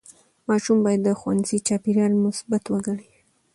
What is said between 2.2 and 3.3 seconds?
مثبت وګڼي.